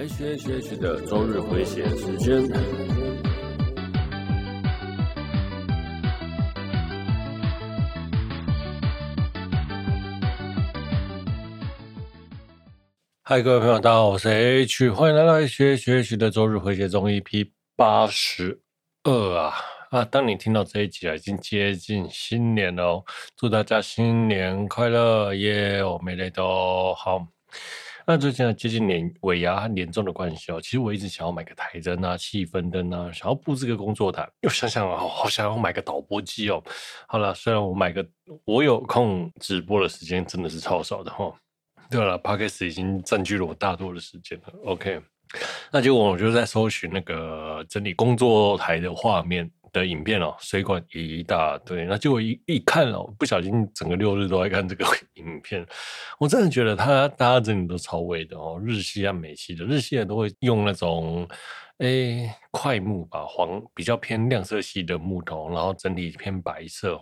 [0.00, 2.42] H H H 的周日回血时间。
[13.22, 18.58] 嗨，各位朋友，大家好，我是 H，欢迎来到 H H H 的周日回血中 EP 八十
[19.04, 19.54] 二啊
[19.90, 20.02] 啊！
[20.06, 23.04] 当你听到这一集啊，已经接近新年了哦，
[23.36, 25.84] 祝大家新年快乐耶！
[25.84, 27.26] 我没累都好。
[28.10, 34.28] 那最近接近年尾牙和年终的关系哦，其实我一直想要买个台灯啊、气氛灯啊，想要布置个工作台。
[34.40, 36.60] 又想想哦，好想要买个导播机哦。
[37.06, 38.04] 好了，虽然我买个，
[38.44, 41.32] 我有空直播的时间真的是超少的哈。
[41.88, 44.52] 对了，Podcast 已经占据了我大多的时间了。
[44.64, 45.00] OK，
[45.70, 49.48] 那结果我就在搜寻那个整理工作台的画面。
[49.72, 54.84] 的影片哦，水管一大堆，那结果一一看哦，不小心整个六日都在看这个
[55.14, 55.66] 影片，
[56.18, 61.28] 我真的觉得他大家真的都超威的哦，日系啊美系的，日系的都会用那种
[61.78, 67.00] 诶快木吧，黄比较偏亮色系的木头，然后整体偏白色。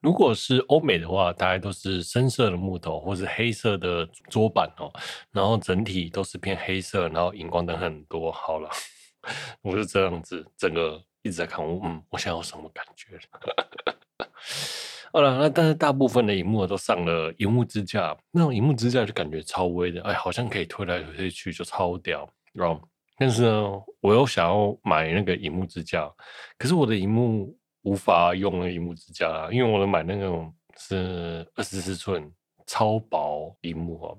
[0.00, 4.90] 如果是欧美的话，大概都是深色的木头或是黑色的桌板哦，
[5.30, 8.32] 然后整体都是偏黑色，然后荧光灯很多。
[8.32, 8.68] 好了，
[9.62, 11.00] 我是这样子，整个。
[11.22, 13.18] 一直在看我，嗯，我想要什么感觉？
[15.12, 22.80] 好了，那但是大部分的荧幕都上了荧幕支架，那种荧幕支架就感觉超威的，哎，好像可以推来推去，就超屌，然后
[23.18, 26.08] 但是呢，我又想要买那个荧幕支架，
[26.56, 32.32] 可是我的荧幕无法用那个荧幕支架啦，因为我的买那种是二十四寸。
[32.70, 34.16] 超薄荧幕哦，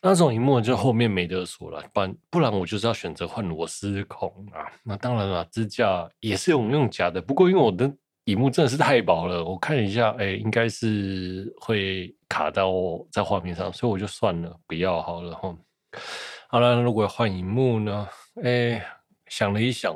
[0.00, 4.64] 那种荧幕就后面没得说了，不然不然我就是要选择换螺丝孔啊。
[4.82, 7.92] 那当然了，支架也是用用夹的，不过因为我的
[8.24, 12.72] 荧幕真的是太薄了，我看一下，哎、欸，应该是会卡到
[13.10, 15.54] 在画面上，所以我就算了，不要好了哈。
[16.48, 18.08] 好了，如果换荧幕呢？
[18.42, 18.82] 哎、
[19.32, 19.94] 想了一想，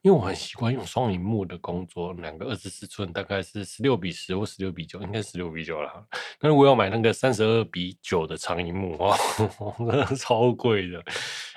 [0.00, 5.92] 因为我很习惯用双萤幕的工作，两个二十四寸大概是十六比十或十六比九，应该十六比九了。
[6.40, 9.14] 但是我要买那个三十二比九的长萤幕哦，
[9.76, 11.04] 真的超贵的，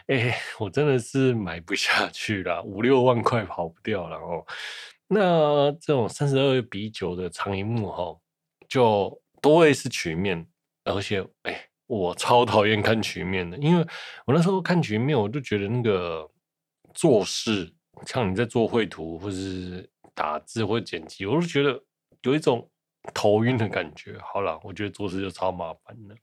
[0.08, 4.46] 哎、我真的是买不下去了，五六万块跑不掉了哦。
[5.08, 8.13] 那这种三十二比九的长萤幕哈，
[8.68, 10.46] 就都会是曲面，
[10.84, 13.88] 而且哎、我超讨厌看曲面的，因为
[14.25, 16.30] 我那时候看曲面，我就觉得那个。
[16.94, 17.74] 做事
[18.06, 21.81] 像你在做绘图，或是打字或剪辑，我都觉得
[22.24, 22.69] 有一种
[23.13, 24.18] 头晕的感觉。
[24.24, 26.16] 好了，我觉得做事就超麻烦的。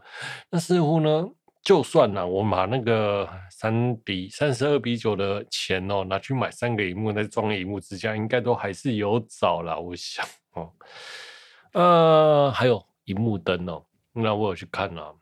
[0.50, 1.28] 那似乎呢，
[1.62, 9.78] 就算呢，我把那个三比三十二比九的钱哦拿去买三个荧幕，再装荧幕支架，应该都还是有找啦。
[9.78, 10.24] 我想
[10.54, 10.72] 哦，
[11.72, 15.14] 呃，还有荧幕灯哦，那我有去看了。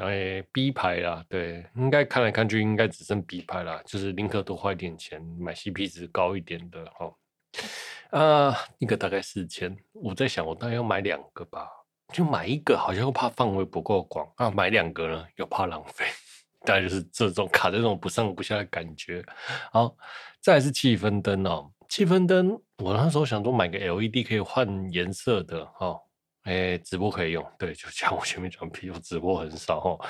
[0.00, 7.14] 哎，B 牌啦，对，应该看来看去，应该只剩 B 牌啦，就是宁可多花一点钱买 CP 值高一点的哈。
[8.18, 11.68] 啊，一个大概四千，我在想，我大概要买两个吧，
[12.12, 16.06] 就买一个好像又怕范围不够广啊，买两个呢又怕浪费，
[16.64, 19.22] 大概就是这种卡在这种不上不下的感觉。
[19.70, 19.94] 好，
[20.40, 26.00] 再来是气氛灯哦，气氛灯，我那时候想说买个 LED 可以换颜色的哈。
[26.44, 30.00] 哎、直播可以用，对，就像我前面讲，P 我直播很少哦。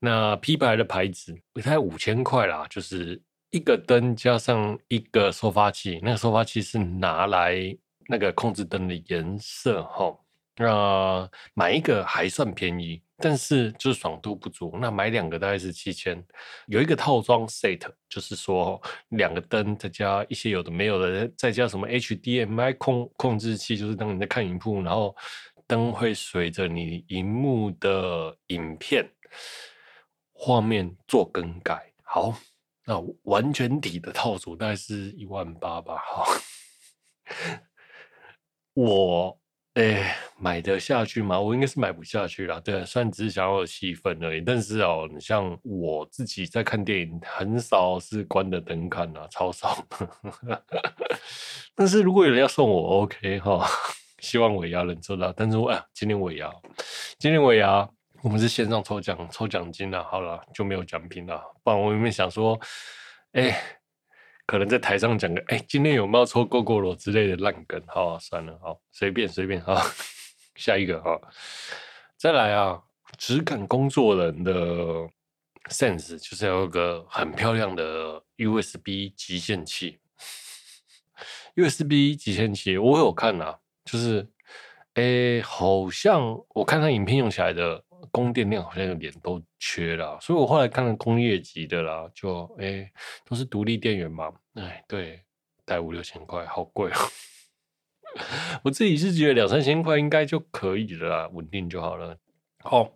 [0.00, 3.20] 那 P 牌的牌子，大概五千块啦，就是
[3.50, 7.54] 一个灯加上一个收发器，那个收发器是拿来
[8.08, 10.18] 那个控制灯的颜色哈。
[10.56, 13.02] 那买一个还算便宜。
[13.20, 16.24] 但是就是爽度不足，那买两个大概是七千，
[16.68, 25.16] 有一个套装 set，就是说两个灯再加一些有的没有的，再加什么 HDMI 控控制器，就是当你在看影片，然后
[25.66, 29.10] 灯会随着你荧幕的影片
[30.32, 31.92] 画面做更改。
[32.04, 32.32] 好，
[32.86, 35.96] 那完全体的套组大概是一万八吧。
[36.06, 36.24] 好，
[38.74, 39.37] 我。
[39.78, 41.40] 哎，买得下去吗？
[41.40, 42.58] 我应该是买不下去啦。
[42.58, 49.78] 对，虽然只是想要有气氛而已，但是哦，你像我自己在看电影，很少是关着灯看啊，超少。
[51.76, 53.64] 但是如果有人要送我，OK 哈，
[54.18, 55.32] 希望尾牙能做到。
[55.32, 56.52] 但是我，哎，今年尾牙，
[57.16, 57.88] 今年尾牙，
[58.20, 60.02] 我们是线上抽奖，抽奖金了。
[60.02, 61.40] 好了，就没有奖品了。
[61.62, 62.58] 不然我原本想说，
[63.30, 63.77] 哎。
[64.48, 67.78] 可能在台上讲个，哎、今天有没有抽过过罗之类的烂梗？
[67.86, 69.78] 好、啊，算了，好，随便随便，好，
[70.56, 71.20] 下一个哈，
[72.16, 72.82] 再来啊，
[73.18, 74.54] 质感工作人的
[75.68, 79.98] sense 就是要有个很漂亮的 USB 集线器
[81.54, 84.26] ，USB 集线器我有看啊，就是，
[84.94, 92.90] 哎、好像我看他影片用起来的供电量好像有点都缺了，所以我后来看了工业级的啦，就哎、
[93.24, 95.22] 都是独立电源嘛，哎对，
[95.64, 96.96] 大概五六千块，好贵哦。
[98.64, 102.16] 我自己是觉得两三千块应该就可以了啦，稳定就好了。
[102.64, 102.90] 好，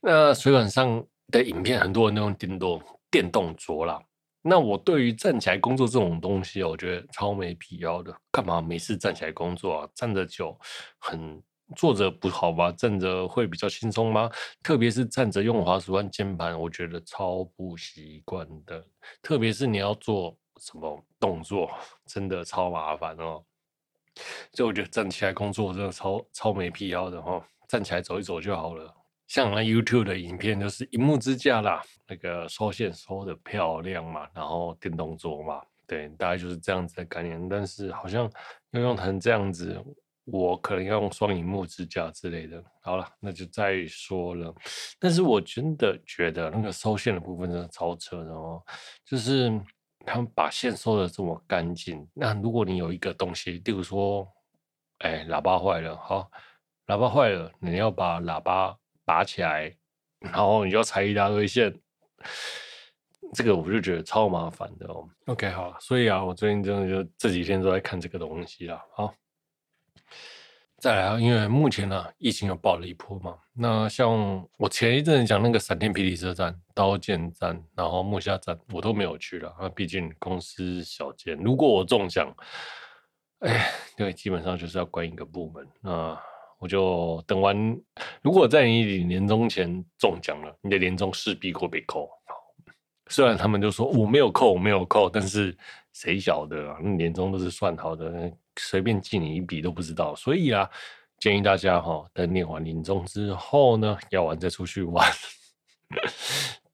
[0.00, 4.02] 那水管上的影片很多人都用电动电动桌啦。
[4.42, 8.14] 那我对于站起来工作这种东西，我觉得超没必要的。
[8.30, 9.88] 干嘛没事站起来工作啊？
[9.94, 10.58] 站着久
[10.98, 11.42] 很，
[11.76, 12.72] 坐着不好吗？
[12.72, 14.30] 站着会比较轻松吗？
[14.62, 18.84] 特别是站着用滑鼠按键盘，我觉得超不习惯的。
[19.22, 21.70] 特别是你要做什么动作，
[22.06, 23.42] 真的超麻烦哦。
[24.52, 27.42] 所以我觉得站起来工作真的超超没必要的哦。
[27.68, 28.92] 站起来走一走就好了。
[29.26, 37.46] 像那 YouTube 的影片就是荧幕支架啦，那个收线收的漂亮嘛，然后电动桌嘛，对，大概就是这样子的概念。
[37.46, 38.30] 但是好像
[38.70, 39.78] 要用成这样子，
[40.30, 42.62] 我可能要用双萤幕支架之类的。
[42.82, 44.54] 好了，那就再说了。
[44.98, 48.62] 但是我真的觉得那个收线的部分真的超扯的哦，
[49.04, 49.50] 就是
[50.06, 52.06] 他们把线收的这么干净。
[52.14, 54.26] 那如果你有一个东西，例如说，
[54.98, 56.30] 哎，喇叭坏了，好，
[56.86, 58.76] 喇叭坏了，你要把喇叭。
[59.08, 59.74] 拔起来，
[60.20, 61.74] 然后你就要拆一大堆线，
[63.32, 65.08] 这个我就觉得超麻烦的哦。
[65.28, 68.84] OK，好，所以啊，我最近真的就这几天都在看这个东西啦。
[68.92, 69.14] 好，
[70.78, 73.36] 再来啊，因为目前呢、疫情又爆了一波嘛。
[73.52, 79.54] 那像我前一阵讲那个闪电霹雳车站、刀剑站，然后木下站，我都没有去了。
[79.60, 82.32] 那毕竟公司小间，如果我中奖，
[83.40, 86.18] 哎，对，基本上就是要关一个部门那。
[86.60, 87.56] 我就等完，
[88.20, 92.10] 如果在你年终前中奖了，你的年终势必会被扣。
[93.06, 95.56] 虽然他们就说我没有扣，我没有扣，但是
[95.92, 96.76] 谁晓得啊？
[96.82, 98.10] 那年终都是算好的，
[98.58, 100.14] 随便记你一笔都不知道。
[100.14, 100.68] 所以啊，
[101.18, 105.10] 建议大家哈，等念完年终之后呢，要玩再出去玩。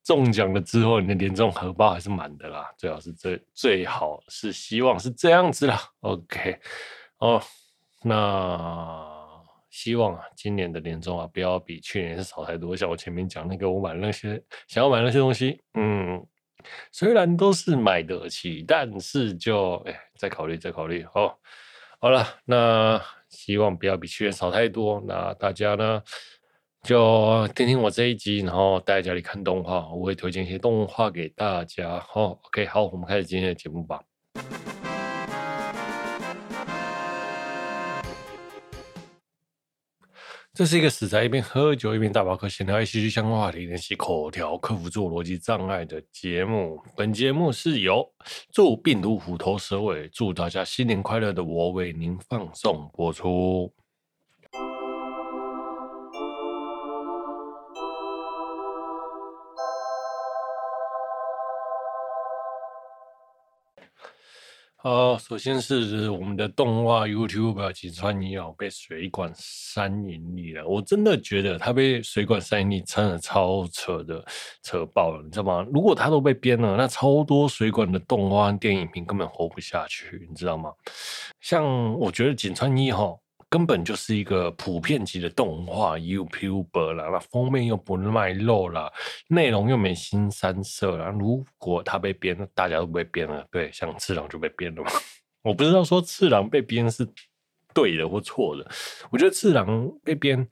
[0.03, 5.81] 中奖了之后，你的年终荷包还是满的啦，最好是最最好是希望是这样子啦。
[6.01, 6.59] OK，
[7.19, 7.43] 哦，
[8.03, 9.13] 那。
[9.71, 12.77] 希望啊，今年的年终啊，不要比去年是少太多。
[12.77, 16.25] 像我前面讲那个，我买那些想要买那些东西，嗯，
[16.93, 21.05] 虽然都是买得起，但是就哎，再考虑再考虑。
[21.13, 21.37] 好，
[22.05, 25.03] 好了，那希望不要比去年少太多。
[25.09, 26.03] 那大家呢，
[26.83, 31.99] 就听听我这一集，然后待在家里看动画，我会推荐一些动画给大家。
[32.01, 34.03] 好，OK，好，我们开始今天的节目吧。
[40.57, 46.81] 这是一个死宅一边喝酒一边大宝课闲聊一些相关话题练习口条克服自我逻辑障碍的节目。
[46.97, 48.09] 本节目是由
[48.53, 53.69] 祝病毒虎头蛇尾，祝大家新年快乐的我为您放送播出。
[64.87, 70.69] 好，首先是我们的动画 YouTuber 井川一郎被水管三引力了。
[70.69, 74.23] 我真的觉得他被水管三引力真的超扯的，
[74.63, 75.67] 扯爆了，你知道吗？
[75.73, 80.71] 如果他都被编了，那超多水管的动画电影片根本活不下去，你知道吗？
[81.41, 81.65] 像
[81.95, 83.19] 我觉得井川一号。
[83.55, 88.93] 根本就是一个普遍级的动画 YouTuber 啦，那封面又不卖肉啦，
[89.29, 91.15] 内容又没新三色啦。
[91.17, 93.47] 如果他被编，大家都被编了。
[93.53, 94.91] 对，像次郎就被编了嘛。
[95.45, 97.07] 我不知道说次郎被编是
[97.73, 98.69] 对的或错的。
[99.09, 100.45] 我觉得次郎被编，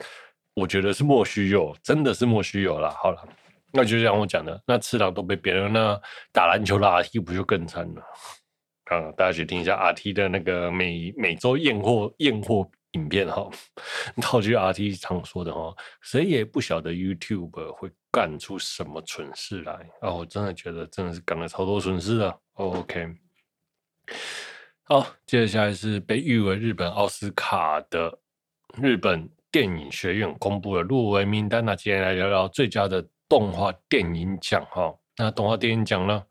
[0.53, 2.89] 我觉得是莫须有，真的是莫须有啦。
[3.01, 3.21] 好了，
[3.73, 6.01] 那就像我讲的，那次郎都被编了，那
[6.31, 8.01] 打篮球的阿 T 不就更惨了？
[8.85, 12.71] 啊，大家去听一下阿 T 的那个每每周验货验货。
[12.93, 13.49] 影片哈，
[14.21, 22.39] 套句 RT 常说的哈，谁也不晓得 YouTube 会干出什么蠢事来哦，我真的觉得真的是干了超多蠢事的。
[22.53, 23.07] OK，
[24.83, 28.19] 好，接下来是被誉为日本奥斯卡的
[28.81, 34.95] 日本电影学院公布了入围名单，那接下来聊聊最佳的动画电影奖哈。
[35.17, 36.23] 那动画电影奖呢，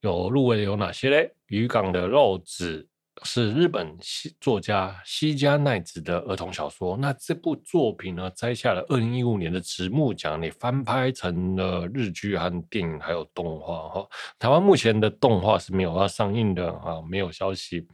[0.00, 1.34] 有入围的有哪些嘞？
[1.48, 2.88] 渔港的肉子。
[3.22, 3.96] 是日本
[4.40, 6.96] 作家西加奈子的儿童小说。
[6.96, 13.88] 那这部作品呢，摘下了二零一五年的直木奖，也翻拍成了日剧和电影，还有动画。
[13.88, 14.08] 哈，
[14.38, 17.86] 台湾目前的动画是没有要上映的啊，没有消息。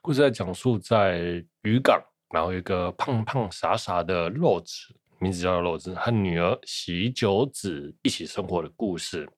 [0.00, 4.72] 故事在讲述在渔港，然后一个胖胖傻傻的肉子，
[5.18, 9.28] 名字叫肉子，和女儿喜久子一起生活的故事。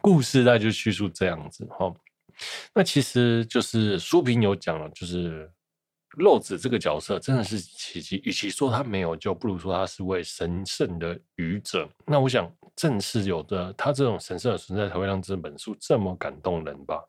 [0.00, 1.90] 故事大概就叙述这样子哈。
[2.74, 5.50] 那其实就是书评有讲了，就是
[6.16, 11.88] 肉子这个角色真的是奇迹，与其说他没有救，不如说他是位神圣的愚者。
[12.06, 17.00] 那我想，正是有的他这种神圣的存在，才会让这本书这么感动人吧。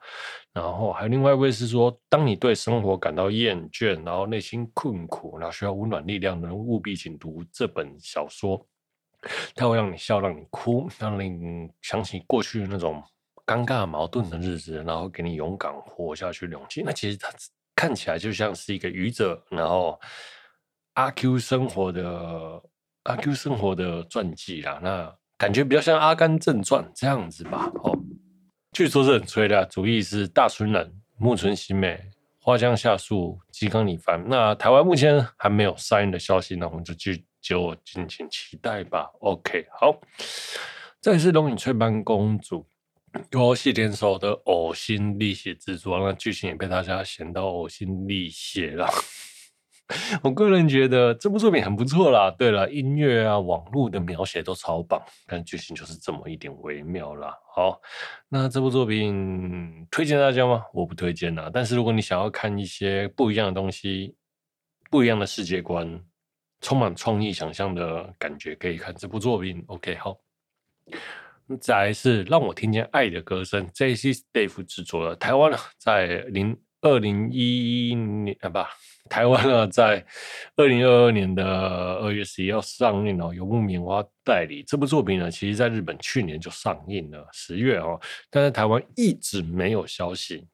[0.54, 8.64] 然后还有另外一位是说，当你对生活感到厌倦，然后内心困苦，然后需要温暖力量的人，务必请读这本小说。
[9.56, 13.02] 它会让你笑，让你哭，让你想起过去的那种
[13.52, 16.82] 尴尬矛盾的日子，然后给你勇敢活下去勇气。
[16.86, 17.30] 那其实他。
[17.74, 20.00] 看起来就像是一个愚者，然后
[20.94, 22.62] 阿 Q 生活的
[23.04, 27.72] 阿 Q 生活的传记啦，那感觉比较像《阿甘正传》这样子吧。
[27.82, 27.98] 哦，
[28.74, 32.00] 据说是很吹的，主意是大村仑、木村喜美、
[32.40, 34.24] 花江夏树、吉冈里帆。
[34.28, 39.10] 那台湾目前还没有上映的消息，那我们就就就敬请期待吧。
[39.22, 40.00] OK，好，
[41.02, 42.68] 这里是龙影翠斑公主。
[43.32, 48.88] 由细田守的呕心沥血之作，那剧情也被大家嫌到呕心沥血了。
[50.24, 52.32] 我个人觉得这部作品很不错啦。
[52.32, 57.38] 对了，音乐啊、网络的描写都超棒，但剧情就是这么一点微妙啦。
[57.54, 57.82] 好，
[58.30, 60.64] 那这部作品推荐大家吗？
[60.74, 61.50] 我不推荐啦。
[61.54, 64.16] 但是如果你想要看一些不一样的东西、
[64.90, 66.02] 不一样的世界观、
[66.62, 69.62] 充满创意想象的感觉，可以看这部作品。
[69.68, 70.18] OK，好。
[71.60, 74.14] 再来是让我听见爱的歌声，J.C.
[74.14, 75.16] Staff 制作的。
[75.16, 78.60] 台湾呢，在零二零一一年啊，不，
[79.10, 80.06] 台湾呢，在
[80.56, 81.44] 二零二二年的
[81.98, 90.46] 二月十一号上映哦，游牧棉花代理这部作品呢，其实在日本去年就上映了十月哦，但在台湾一直没有消息。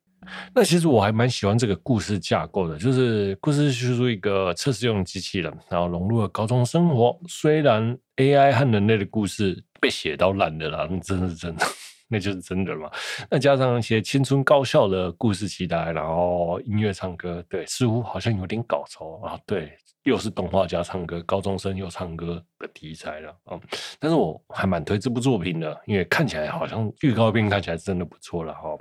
[0.54, 7.18] 那其实我还蛮喜欢这个故事架构的，就是故事叙述一个测试用机器人，然后融入了高中生活。
[7.30, 11.66] 虽然 AI 和人类的故事被写到烂的啦，那真的是真的，
[12.08, 12.90] 那就是真的嘛。
[13.30, 19.40] 那加上一些青春高校的故事期待，然后音乐唱歌，对，似乎好像有点搞头啊。
[19.46, 23.60] 对，又是动画家唱歌，高中生又唱歌的题材了啊。
[24.00, 28.78] 但是我还蛮推这部作品的，因为看起来好像预告片看起来真的不错了哈。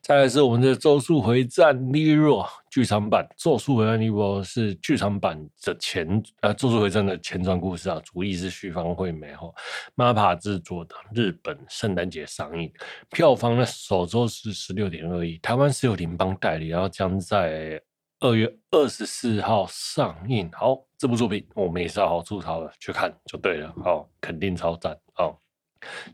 [0.00, 9.48] 再来是我们的《咒术回战 Lyro》剧场版，《咒术回战 Lyro》是剧场版的前呃，《咒术回战》的前传故事啊，主意是绪方惠美哈
[9.96, 12.72] ，MAPA 制作的，日本圣诞节上映，
[13.10, 17.80] 票房呢首周是十六点二亿，台湾是由联邦代理，然后将在
[18.20, 20.50] 二月二十四号上映。
[20.52, 25.43] 好，这部作品我们也是要好吐槽的，去看就对了，好，肯定超赞，好。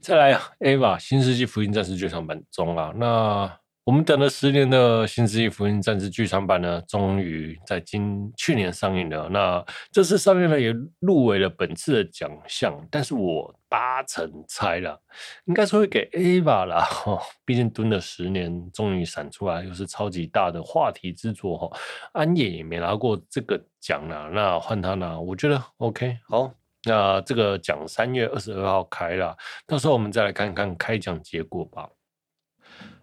[0.00, 9.28] 再来啊，EVA 新世纪福音战士剧场版中啊，那我们等了十年的新世纪福音战士剧场版呢，终于在今去年上映了。
[9.30, 15.00] 那这次上映呢也入围了本次的奖项，但是我八成猜了，
[15.46, 16.86] 应该是会给 EVA 啦。
[17.06, 21.78] 哦，毕竟蹲了十年，终于闪出来，又是超级大的话题之作哈。
[22.12, 26.52] 安野也没拿过这个奖啦，那换他拿，我觉得 OK 好。
[26.84, 31.88] 那这个奖三月二十二号开了，到时候我们再来看看开奖结果吧。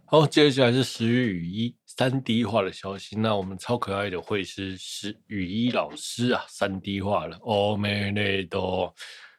[0.05, 3.15] 好，接下来是石原羽衣三 D 化的消息。
[3.15, 8.91] 那我们超可爱的会师石羽衣老师啊，三 D 化了，欧美内都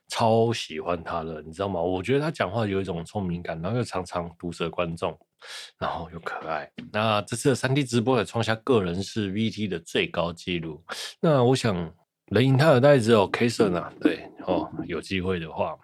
[0.09, 1.81] 超喜欢他了，你知道吗？
[1.81, 5.19] 我觉得他讲话有一种聪明感，然后又常常毒舌观众，
[5.79, 6.71] 然后又可爱。
[6.93, 10.85] 那这次的三 D 直播也创下个人是 VT 的最高纪录。
[11.19, 11.93] 那我想。
[12.31, 15.77] 能赢他的大概只有 K 社呢，对哦，有机会的话，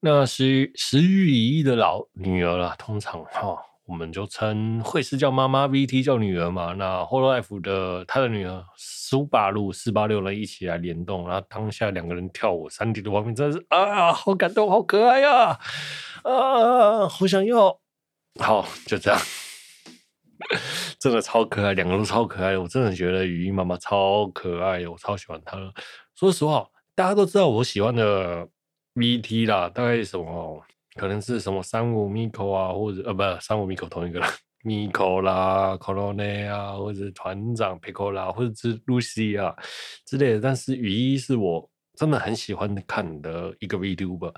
[0.00, 6.72] 那石石羽衣的老女儿啦，通常哈、哦，我们就称绘师叫妈妈，VT 叫女儿嘛。
[6.72, 15.58] 那 Holo F 的他的女儿苏八路四八六人一起来联动，然后当下两个人跳舞，三 D 的画面真是啊，好感动，好可爱呀，
[16.22, 17.78] 啊，好想要，
[18.40, 19.20] 好，就这样。
[20.98, 25.58] 真的超可爱，两个都超可爱，我真的觉得雨衣妈妈超可爱，我超喜欢她。
[26.14, 28.48] 说实话，大家都知道我喜欢的
[28.94, 30.62] VT 啦，大概什么
[30.94, 34.28] 可能是什么三五 Miko 啊，或者呃不三五 Miko 同一个啦
[34.64, 39.56] ，Miko 啦，Korone 啊，或者团长 Pecola，或者是 Lucy 啊
[40.06, 40.40] 之类的。
[40.40, 44.34] 但是雨衣是我真的很喜欢看的一个 VTuber，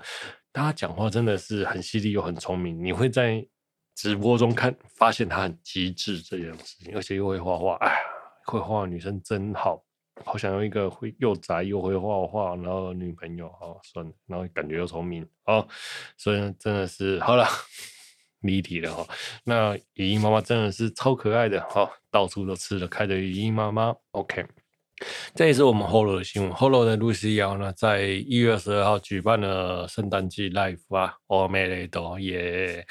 [0.53, 3.45] 他讲话真的是很犀利又很聪明，你会在。
[3.95, 7.99] 直播中看，发现她很机智这件事情，而且又会画画，哎呀，
[8.45, 9.81] 会画的女生真好，
[10.23, 15.65] 好想要一个会又宅又会画画，然后女朋友哦，算了，然后感觉又聪明哦，
[16.17, 17.47] 所以真的是好了，
[18.41, 19.07] 离题了哈。
[19.45, 23.95] 那语音妈妈真的是超可爱的哈，到处都吃得开的语音妈妈。
[24.11, 24.45] OK，
[25.33, 32.85] 这也是我们 Holo 的新闻，Holo 的露西瑶呢，在一月十二号举办了圣诞季 Live 啊，欧美雷多耶。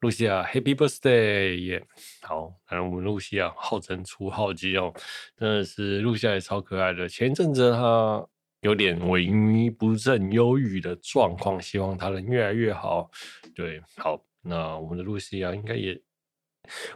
[0.00, 1.56] 露西亚，Happy Birthday！
[1.56, 1.86] 耶，
[2.22, 4.90] 好，那我们露西亚号称初号机哦，
[5.36, 7.06] 真的是露西亚也超可爱的。
[7.06, 8.26] 前一阵子她
[8.62, 13.10] 有点萎靡不振、忧郁的状况，希望她能越来越好。
[13.54, 16.00] 对，好，那我们的露西亚应该也，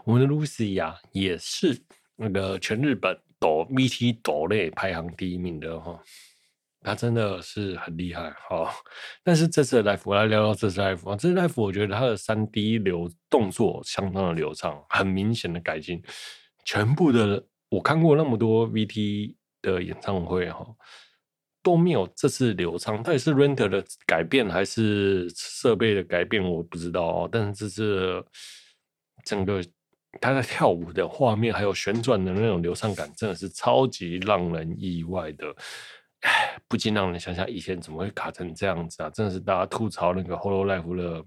[0.05, 1.79] 我们的露西亚也是
[2.17, 6.03] 那个全日本抖 VT 抖类排行第一名的哈。
[6.85, 8.71] 他真的是很厉害，好，
[9.23, 16.03] 但是这次的 live 我来聊聊这次 live 啊，这次 live 我觉得他的三 D 流动作相当的流畅，很明显的改进。
[16.67, 20.65] 全部的我看过那么多 VT 的演唱会哈，
[21.63, 23.03] 都没有这次流畅。
[23.03, 27.29] 到底是 render 的改变还是设备的改变，我不知道哦。
[27.33, 28.25] 但是这次
[29.25, 29.65] 整个
[30.21, 35.55] 他在跳舞的画面还有旋转的那种流畅感，真的是超级让人意外的。
[36.69, 39.11] 不禁让人想想以前怎么会卡成这样子啊！
[39.11, 41.25] 真的是大家吐槽那个 Hololive 的，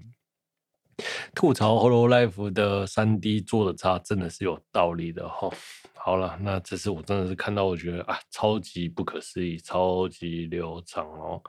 [1.36, 5.50] 吐槽 Hololive 的三 D 做的差，真的是有道理的哈。
[5.94, 11.42] 好了，那这次我真的是看到，我觉得啊，超级不可思议，超级流畅哦。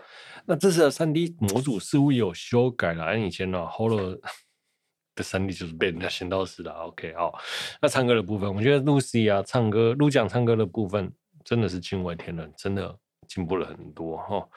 [0.45, 4.21] 那这次的三 D 模组似乎有修改了，按以前呢 Holo
[5.17, 6.71] 的三 D 就是被人家嫌到死的。
[6.73, 7.39] OK，好，
[7.81, 11.13] 那唱歌的部分，我觉得 Lucy 啊，唱歌录讲唱歌的部分
[11.45, 12.99] 真的是惊为天人，真的。
[13.29, 14.49] 进步了很多哈，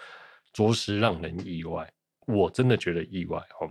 [0.53, 1.91] 着实让人意外。
[2.25, 3.69] 我真的觉得意外哈。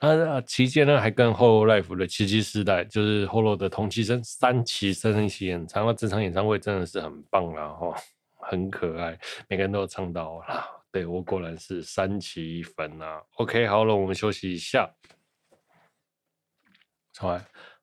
[0.00, 5.84] 那期间呢，还跟后肉 life 的奇迹世代，就是 Holo 的同期生三期生一起演唱。
[5.86, 7.94] 那这场演唱会真的是很棒啊哈，
[8.40, 10.66] 很可爱，每个人都有唱到啦。
[10.90, 13.22] 对，我果然是三期粉啊。
[13.36, 14.90] OK，好了，我们休息一下。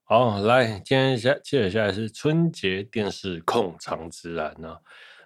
[0.06, 4.76] 好，来，今天下接着下来是春节电视控场指南呢。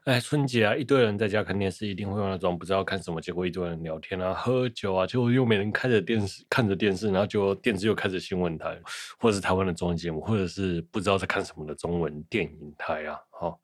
[0.06, 8.79] 哎，春节啊，一堆人在家看电视，一定会用那种不知道看什么，结果一堆人聊天啊、喝酒啊，结果又没人开着电视看着电视，然后就电视又开着新闻台，
[9.20, 13.60] 或者是台湾的综艺节目，或者是不知道在看什么的中文电影台啊，哦，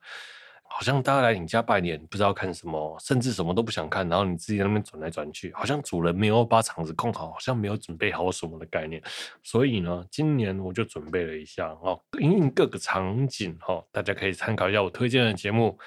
[0.63, 9.01] 好像大家来你家拜年，不知道看什么，甚至什么都不想看，然后你自己在那边转来转去，好像主人没有把场子控好，好像没有准备好什么的概念。
[9.41, 15.79] 所以呢，今年我就准备了一下哦，因应各个场景哈，大家可以参考一下我推荐的节目。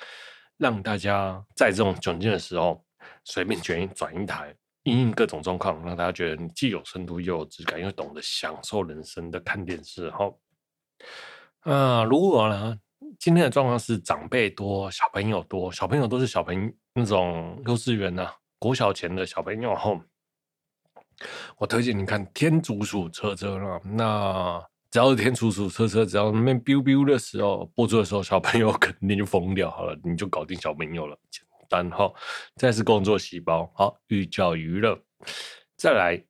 [0.59, 2.85] 让大家在这种窘境的时候，
[3.25, 10.11] 随便选一转一台，因应各种状况，让大家觉得你既有深度又有质感，又懂得享受人生的看电视。
[10.11, 10.31] 哈，
[11.61, 12.77] 啊，如果呢，
[13.19, 20.01] 今天的状况是长辈多，小朋友多，小朋友都是小朋友那种幼稚园呐、国小前的小朋友，后，
[21.57, 24.69] 我推荐你看《天竺鼠车车》了，那。
[24.91, 32.11] 只要是天竺鼠车车，只要那边 biu biu 的时候播出的时候，小朋友肯定就疯掉好了，你就搞定小朋友了，简单哈。
[32.57, 34.99] 再是工作细胞，好寓教于乐。
[35.77, 36.25] 再来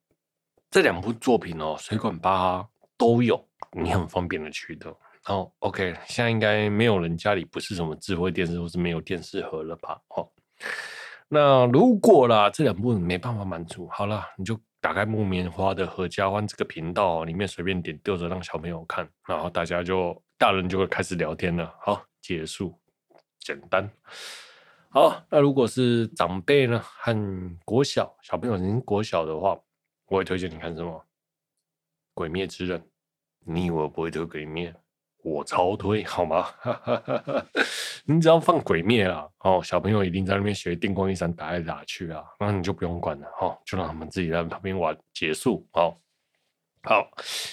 [0.70, 4.92] 这两部作品哦，水管八都有，你很方便的取得。
[5.22, 10.00] 好，OK，现在应该没有人家里不是什么智慧电视或是没有电视盒了吧？
[10.16, 10.28] 哦，
[11.28, 14.58] 那如果啦这两部没办法满足，好了，你就。
[14.88, 21.70] 打开木棉花的合家欢这个频道，里面随便点丢着让小朋友看，然后大家就大人就会开始聊天了。
[21.78, 22.74] 好，结束，
[23.38, 23.86] 简单。
[24.88, 27.14] 好，那如果是长辈呢，和
[27.66, 29.60] 国小小朋友已经国小的话，
[30.06, 30.90] 我会推荐你看什么？
[32.14, 32.80] 《鬼灭之刃》。
[33.40, 34.72] 你以为我不会推《鬼灭》？
[35.28, 36.46] 我超推好吗？
[38.04, 45.94] 你只要放鬼灭啊，哦，小朋友一定在那边学电光一闪打来打去啊，那你就不用管了，哦，就让他们自己在旁边玩结束，哦，
[46.82, 47.08] 好。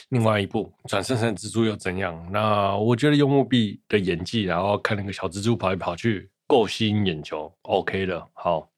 [0.09, 2.25] 另外一部转生成蜘蛛又怎样？
[2.31, 8.25] 那我觉得柚木币的演技，然后看那个小蜘蛛跑来跑去，够吸引眼球，OK 的。
[8.33, 8.69] 好，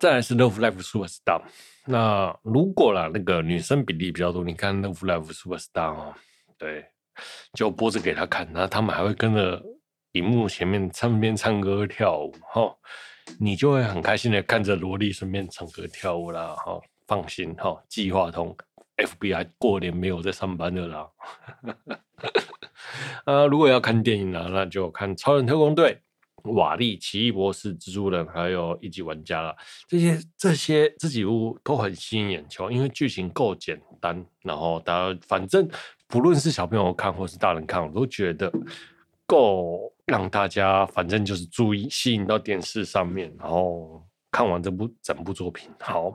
[0.00, 1.42] 再来是 Love Life Superstar。
[1.84, 6.14] 那如果啦，那个女生比例比较多，你看 Love Life Superstar 哦，
[6.56, 6.86] 对。
[7.54, 9.62] 就播着给他看，然后他们还会跟着
[10.12, 12.74] 荧幕前面唱边唱歌跳舞，哈，
[13.38, 18.56] 你就会很开心的看着萝莉顺便唱歌跳舞啦，哈，放心哈，计划通
[18.96, 21.08] ，FBI 过年没有在上班的啦，
[23.24, 25.98] 啊，如果要看电影呢，那就看《超人特工队》、
[26.52, 29.56] 《瓦力》、《奇异博士》、《蜘蛛人》还有《一级玩家》了，
[29.88, 35.68] 这些这些这几部都很吸引眼球，因为剧情够简单，然后大家反正。
[36.12, 38.52] 不论是小朋友看或是大人看，我都觉得
[39.26, 45.70] 够让大家，反正就是注意吸引到电视上面，然后看完这部整部作品。
[45.80, 46.14] 好，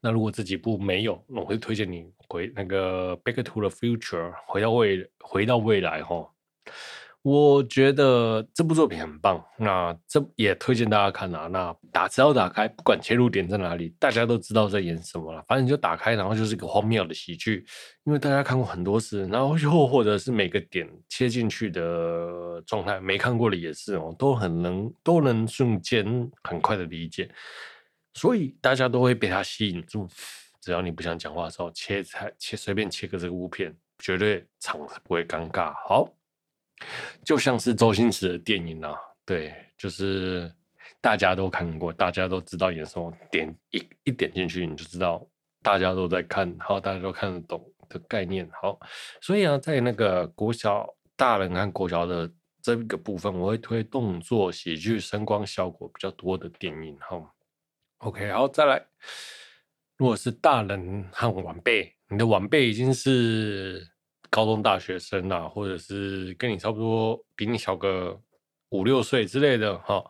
[0.00, 6.28] 那如果这几部没有，我会推荐你回那个《Back to the Future》回到未回到未来哈。
[7.28, 11.48] 我觉得这部作品很棒，那这也推荐大家看啊。
[11.48, 15.42] 那打只要打开，不管切入点在哪里，大家都知道在演什么了。
[15.48, 17.66] 反正就打开，然后就是一个荒谬的喜剧，
[18.04, 27.28] 因为大家看过很多次，然后又或者是每个点切进去的状态，没看过的也是哦，都很能都能瞬间很快的理解，
[28.14, 30.06] 所以大家都会被它吸引住。
[30.60, 35.74] 只要你不想讲话的时候，切菜切随便切个这个物片，绝对场不会尴尬。
[35.88, 36.15] 好。
[37.24, 40.52] 就像是周星驰的电影啊，对，就是
[41.00, 45.26] 大家都看过，大家都知道演什么，点一一点进去你就知道，
[45.62, 48.48] 大家都在看，好，大家都看得懂的概念。
[48.60, 48.78] 好，
[49.20, 50.86] 所以啊，在那个国小
[51.16, 56.96] 大人和国小的这个部分，我会推动作喜剧、声光效果比较多的电影。
[57.00, 57.34] 好
[57.98, 58.86] ，OK，好，再来，
[59.96, 63.95] 如果是大人和晚辈，你的晚辈已经是。
[64.30, 68.20] 高中大学生啊，或者是跟你差不多，比你小个
[68.70, 70.04] 五六岁之类的哈，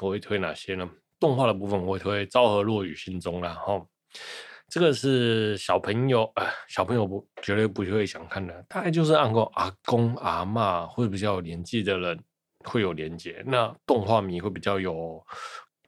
[0.00, 0.88] 我会推哪些呢？
[1.20, 3.84] 动画的部分我会推《昭和落雨心中》啦哈，
[4.68, 12.18] 这个是小朋友啊，小朋友不绝对不会想看的，大概就是按个阿公阿嬷或者比较有年纪的人
[12.64, 15.22] 会有连接，那动画迷会比较有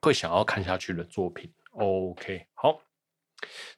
[0.03, 1.51] 会想要看下去的作品。
[1.73, 2.81] OK，好，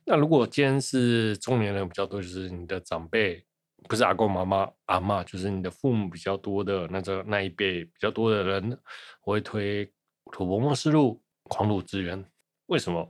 [0.05, 3.45] 那如果今天是中年人比较多，就是你的长辈。
[3.89, 8.79] 不是阿公妈妈阿嬷，就是你的父母比较多的那这那一辈比较多的人，
[9.25, 9.87] 我会推
[10.31, 12.23] 《赌博默示录》《狂赌之渊》。
[12.67, 13.09] 为什么？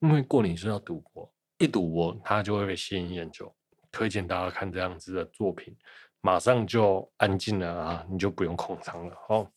[0.00, 3.54] 因为过年是要赌博，一赌博他就会被吸引眼球。
[3.90, 5.76] 推荐大家看这样子的作品，
[6.20, 9.16] 马上就安静了啊，你就不用控场了。
[9.28, 9.50] 哦，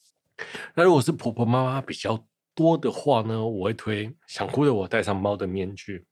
[0.76, 6.06] 那如果是婆婆妈妈比较多的话呢，我会推《想哭的我戴上猫的面具》。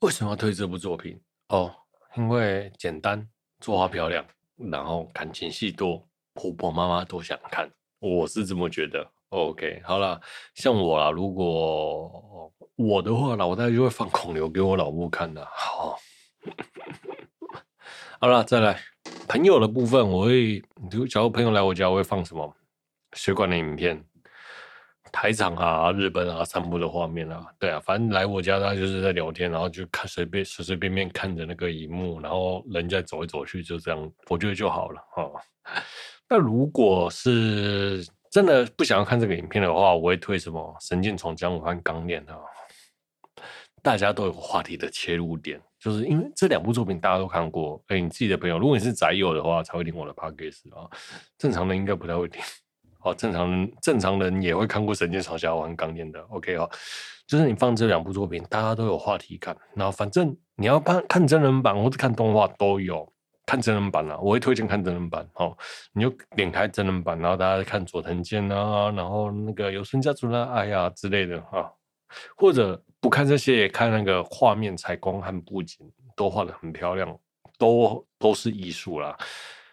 [0.00, 1.20] 为什么要推这部作品？
[1.48, 1.74] 哦。
[2.16, 3.28] 因为简单，
[3.60, 4.24] 作画漂亮，
[4.56, 9.06] 然后感情戏多，婆婆妈妈都想看，我是这么觉得。
[9.28, 10.18] OK，好了，
[10.54, 15.46] 像我啦，如果我的话，老大概就会放孔刘给我老母看的。
[15.52, 15.98] 好，
[18.18, 18.80] 好了，再来
[19.28, 20.60] 朋友的部分，我会，
[21.10, 22.56] 假如朋友来我家，我会放什么？
[23.12, 24.02] 水管的影片。
[25.16, 35.32] 台场啊，日本啊，散步的画面啊，对啊，反正来我家，他就是在聊天，然后就看随便随随便便看着那个荧幕，然后人家走来走去，就这样，我觉得就好了哦。
[36.28, 42.38] 那如果是真的不想要看这个影片的话，我会推什么《神剑闯江湖》和《钢炼》啊，
[43.82, 47.82] 大家都有话题的切入点，就是因为这两部作品大家都看过。
[47.86, 50.86] 哎，你自己的朋友，如果你是宅友的话，才会听我的 podcast 啊，
[51.38, 52.42] 正常的应该不太会听。
[53.06, 56.20] 哦，正常人正常人也会看过《神剑闯江湖》和《钢炼》的。
[56.30, 56.68] OK 哦，
[57.24, 59.56] 就是你放这两部作品，大家都有话题感。
[59.74, 63.08] 然后反正你要看看真人版或者看动画都有，
[63.46, 65.24] 看真人版啊，我会推荐看真人版。
[65.34, 65.56] 哦，
[65.92, 71.70] 你就点开真人版，然后大家看佐藤健啊，然后那个有村架纯的哎呀之类的啊，
[72.36, 75.78] 或者不看这些，也看那个画面、采光和布景
[76.16, 77.16] 都画的很漂亮，
[77.56, 79.16] 都都是艺术啦。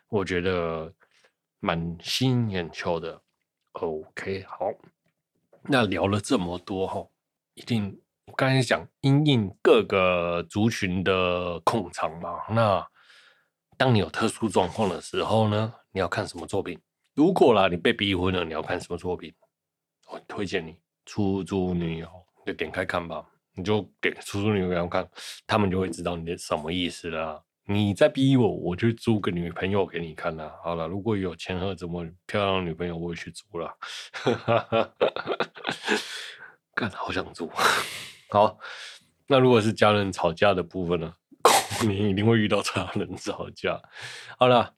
[0.09, 0.93] 我觉得
[1.59, 3.19] 蛮吸引眼球的。
[3.73, 4.71] OK，好，
[5.63, 7.05] 那聊了这么多哈，
[7.55, 12.39] 一定我刚才讲因应各个族群的控场嘛。
[12.49, 12.87] 那
[13.77, 16.79] 当你有特殊状况的时候呢，你要看什么作品？
[17.15, 19.33] 如果啦，你被逼婚了，你要看什么作品？
[20.07, 20.71] 我推荐你
[21.05, 22.07] 《出租女友》，
[22.45, 23.27] 就点开看吧。
[23.55, 25.07] 你就给出租女友看，
[25.45, 27.43] 他们就会知道你的什么意思了。
[27.65, 30.53] 你再逼我，我就租个女朋友给你看啦。
[30.63, 33.73] 好了，如果有钱和这么漂亮的女朋友，我也去租了。
[36.75, 37.49] 干，好想租。
[38.29, 38.57] 好，
[39.27, 41.13] 那如果是家人吵架的部分呢？
[41.87, 43.81] 你一定会遇到家人吵架。
[44.37, 44.73] 好了，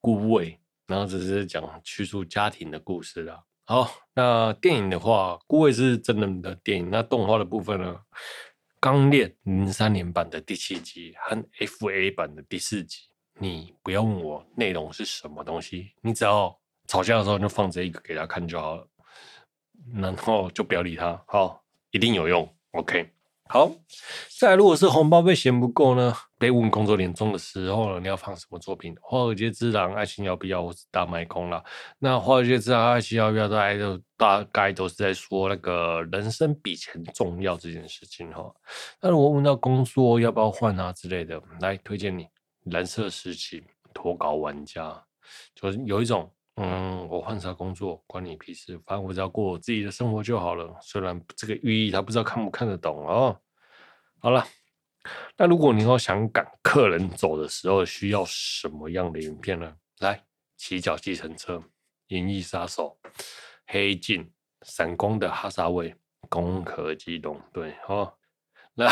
[0.00, 3.42] 孤味，然后只是讲叙述家庭的故事啦。
[3.66, 6.88] 好，那电影的话，孤味是真人的电影。
[6.90, 7.94] 那动画的部分呢？
[8.80, 11.36] 《刚练》零三年版的第七集和
[11.66, 18.88] FA 版的第四集，你不要问我内容是什么东西，你只要吵架的时候就放这一个给他看就好了，
[19.94, 23.10] 然后就不要理他，好，一定有用，OK。
[23.48, 23.72] 好，
[24.38, 26.14] 再来，如果是红包被嫌不够呢？
[26.38, 28.94] 被问工作年终的时候呢，你要放什么作品？
[29.02, 31.62] 《华尔街之狼》、《爱情要不要》或是《大卖空》啦。
[31.98, 38.54] 那《华尔街之狼》、《爱情要不要》大概都大概都是在说那个人生比钱重要这件事情哈。
[39.00, 42.24] 那如果问到工作要不要换啊之类的，来推荐你
[42.64, 43.60] 《蓝色时期》
[43.92, 45.04] 脱稿玩家，
[45.54, 46.30] 就是有一种。
[46.60, 50.76] 嗯，我换啥工作关你屁事，反正我只要过我自己的生活就好了。
[50.82, 53.38] 虽然这个寓意他不知道看不看得懂哦。
[54.18, 54.44] 好了，
[55.36, 59.74] 那如果你要想赶客人走的时候需要什么样的影片呢？
[60.00, 60.24] 来，
[60.56, 61.62] 骑脚计程车、
[62.08, 62.98] 银翼杀手、
[63.66, 64.30] 黑镜、
[64.62, 65.94] 闪光的哈萨维、
[66.28, 67.74] 攻壳机动队。
[67.88, 68.12] 哦，
[68.74, 68.88] 那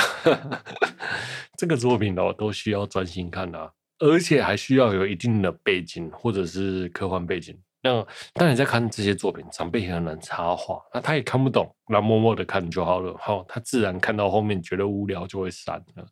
[1.56, 7.60] 这个作品哦，都需要专心看啊，而且还需要有一定的背景或者是科幻背景。
[7.86, 13.14] 那当你在看这些作品，长辈也很难插话，那他也看不懂，那默默的看就好了。
[13.16, 16.04] 好，他自然看到后面觉得无聊就会闪了。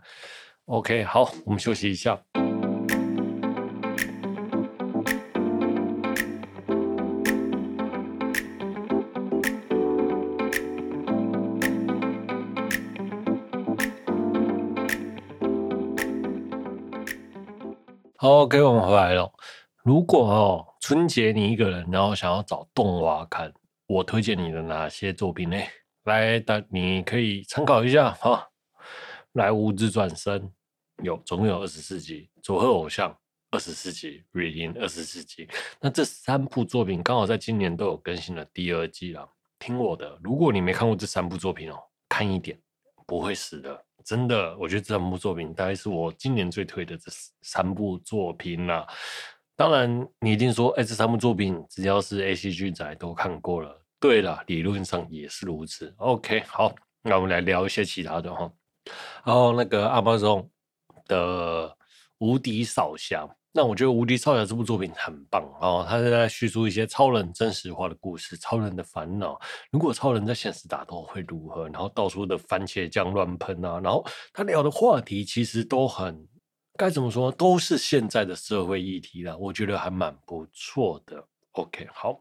[0.67, 2.17] OK，好，我们休息一下。
[18.17, 19.31] 好，OK，我们回来了。
[19.83, 23.51] 如果哦，春节你一个人，然后想要找动画看，
[23.87, 25.57] 我推荐你的哪些作品呢？
[26.03, 28.47] 来，大你可以参考一下哈。
[29.33, 30.53] 来，无职转生
[31.03, 33.19] 有总共有二十四集，佐贺偶像
[33.51, 35.49] 二十四集，瑞音二十四集。
[35.81, 39.27] 那这三部作品刚好在今年都有更新了第二季了。
[39.59, 41.79] 听我的，如果你没看过这三部作品哦，
[42.11, 42.61] 看一点
[43.07, 43.83] 不会死的。
[44.05, 48.87] 真的，我觉得这三部作品大概是我今年最推的这三部作品啦。
[49.57, 53.81] 当然，你一定说，哎，这三部作品只要是 ACG 仔都看过了。
[54.01, 55.95] 对了，理论上也是如此。
[55.99, 58.51] OK，好，那我们来聊一些其他的哈。
[59.25, 60.49] 然后那个 Amazon
[61.07, 61.69] 的
[62.19, 63.25] 《无敌少侠》。
[63.57, 69.41] 那我觉得《无敌少侠》这部作品很棒哦，他是在叙述一些超人真实化的故事，超人的烦恼。
[69.71, 71.69] 如果超人在现实打斗会如何？
[71.69, 76.27] 然后到处的番茄酱乱喷啊，然后他聊的话题其实都很
[76.77, 81.27] 该怎么说，都是现在的社会议题啦，我觉得还蛮不错的。
[81.53, 82.21] OK，好，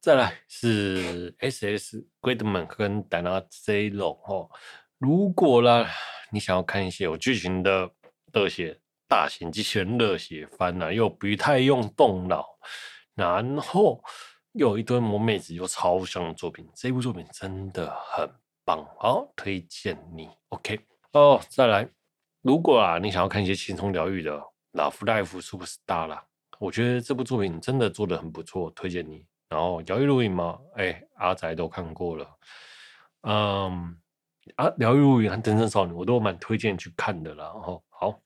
[0.00, 4.50] 再来是 SS Gridman 跟 Dana Zelo 哦。
[4.98, 5.88] 如果啦，
[6.30, 7.90] 你想要看一些有剧情的
[8.32, 8.80] 热血。
[9.08, 12.46] 大型机器人热血番呐、啊，又不太用动脑，
[13.16, 14.00] 然后
[14.52, 18.30] 又有一堆萌妹子又超香的作品，这部作品真的很
[18.64, 20.28] 棒，好推荐你。
[20.50, 20.78] OK
[21.10, 21.88] 哦，再来，
[22.42, 24.38] 如果啊你想要看一些轻松疗愈的
[24.72, 25.76] 《Love Live Superstar》
[26.06, 26.24] 啦，
[26.58, 29.24] 我觉得这部作品真的做得很不错，推荐你。
[29.48, 32.26] 然后《疗愈露营》嘛，哎，阿宅都看过了，
[33.22, 33.96] 嗯，
[34.56, 37.44] 啊，《疗愈露营》和《真正少女》我都蛮推荐去看的啦。
[37.44, 38.20] 然后好。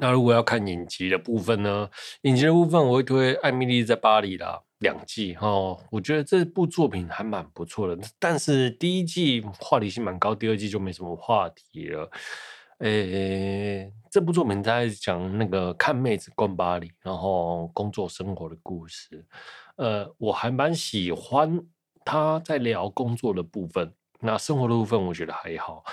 [0.00, 1.90] 那如果要看影集的部分呢？
[2.22, 5.48] 影集的部分我会推《艾米莉在巴黎》啦，两季哈。
[5.90, 12.08] 我觉得这部作品还蛮不错的，但是第一季话题性蛮高，第二季就没什么话题了。
[12.80, 19.26] 诶，这部作品在讲那个看妹子逛巴黎，然后工作生活的故事。
[19.76, 21.62] 呃，我还蛮喜欢
[22.04, 25.84] 他在聊工作的部分，那生活的部分我觉得还好。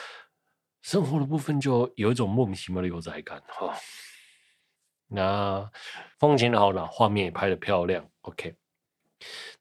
[0.82, 3.74] 生活的部分就有一种莫名其妙的悠哉感哈。
[5.08, 5.70] 那
[6.18, 8.10] 风景好了，画面也拍得漂亮。
[8.22, 8.56] OK，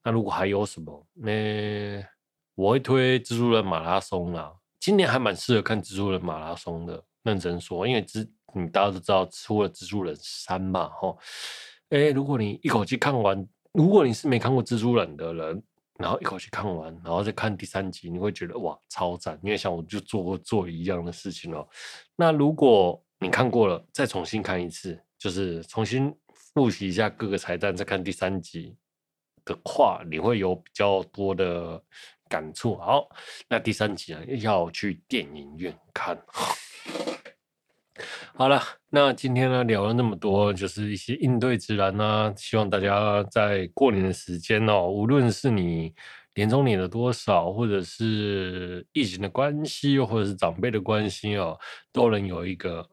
[0.04, 1.06] 那如果还有什么？
[1.14, 2.04] 那
[2.54, 4.54] 我会推蜘蛛人马拉松啦。
[4.86, 11.18] 今年还蛮适合看蜘蛛人马拉松的，认真说，因为蜘你大家都知道出了蜘蛛人三嘛吼。
[11.88, 15.60] 哎，如果你一口气看完，如果你是没看过蜘蛛人的人。
[15.98, 21.66] 然后一口气看完，然后再看第三集，你会觉得哇超赞，因为像我就做过做一样的事情哦。
[22.14, 26.14] 那如果你看过了，再重新看一次，就是重新
[26.54, 28.76] 复习一下各个彩蛋，再看第三集
[29.42, 31.82] 的话，你会有比较多的
[32.28, 32.76] 感触。
[32.76, 33.08] 好，
[33.48, 36.18] 那第三集啊，要去电影院看。
[38.34, 45.94] 好了，那今天呢聊了那么多，就是一些应对自然啊，希望大家在过年的时间哦，无论是你
[46.34, 51.58] 年终领了多少，或者是疫情的关系，又或者是长辈的关系哦，
[51.90, 52.86] 都能有一个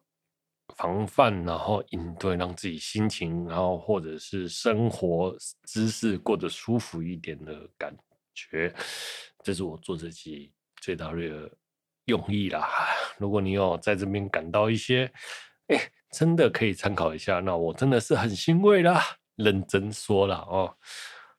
[0.78, 7.94] 防范，然后应对，让自己心情，然后或者是生活姿势过得舒服一点的感
[8.34, 8.74] 觉，
[9.44, 11.52] 这是我做这期最大的
[12.06, 12.68] 用意啦。
[13.18, 15.12] 如果你有在这边感到一些，
[15.68, 19.02] 哎，真的可以参考一下，那我真的是很欣慰啦，
[19.36, 20.76] 认真说了哦。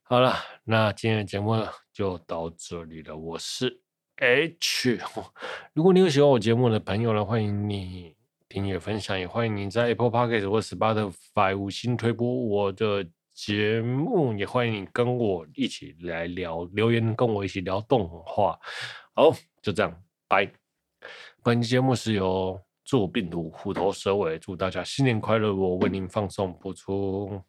[0.02, 1.54] 好了，那今天的节目
[1.92, 3.16] 就到这里了。
[3.16, 3.80] 我是
[4.16, 4.98] H，
[5.74, 8.14] 如果你有喜欢我节目的朋友呢，欢迎你
[8.48, 13.04] 订阅分享，也欢迎你在 Apple Podcast 或 Spotify 五星推播我的
[13.34, 18.58] 节目，也欢迎你跟我一起来聊留言，跟我一起聊动画。
[19.14, 20.50] 好，就这样，拜。
[21.42, 25.54] 本期节目是由做病毒虎头蛇尾，祝大家新年快乐！
[25.54, 27.42] 我为您放送播出。